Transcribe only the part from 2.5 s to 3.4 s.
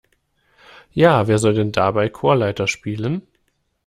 spielen?